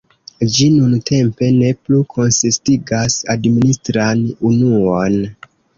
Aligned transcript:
Ĝi 0.53 0.69
nuntempe 0.77 1.49
ne 1.59 1.69
plu 1.83 2.01
konsistigas 2.15 3.21
administran 3.39 4.27
unuon. 4.53 5.25